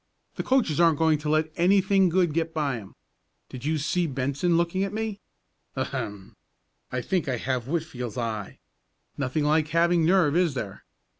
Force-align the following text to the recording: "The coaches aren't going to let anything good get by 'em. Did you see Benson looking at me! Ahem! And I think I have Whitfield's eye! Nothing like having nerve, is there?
"The 0.33 0.41
coaches 0.41 0.79
aren't 0.79 0.97
going 0.97 1.19
to 1.19 1.29
let 1.29 1.51
anything 1.57 2.09
good 2.09 2.33
get 2.33 2.55
by 2.55 2.79
'em. 2.79 2.95
Did 3.49 3.65
you 3.65 3.77
see 3.77 4.07
Benson 4.07 4.57
looking 4.57 4.83
at 4.83 4.93
me! 4.93 5.19
Ahem! 5.77 6.33
And 6.33 6.33
I 6.97 7.01
think 7.01 7.29
I 7.29 7.37
have 7.37 7.67
Whitfield's 7.67 8.17
eye! 8.17 8.57
Nothing 9.15 9.43
like 9.43 9.67
having 9.67 10.03
nerve, 10.03 10.35
is 10.35 10.55
there? 10.55 10.85